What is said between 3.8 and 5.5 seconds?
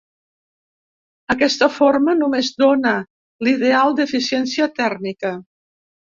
d'eficiència tèrmica.